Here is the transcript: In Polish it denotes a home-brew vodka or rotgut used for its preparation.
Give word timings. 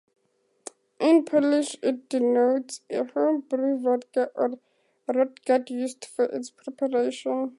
In 0.99 1.25
Polish 1.25 1.75
it 1.83 2.09
denotes 2.09 2.81
a 2.89 3.03
home-brew 3.05 3.81
vodka 3.83 4.31
or 4.33 4.53
rotgut 5.07 5.69
used 5.69 6.05
for 6.05 6.25
its 6.25 6.49
preparation. 6.49 7.49